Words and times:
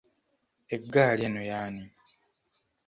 Eggali 0.75 1.23
eno 1.27 1.41
y’ani? 1.51 1.83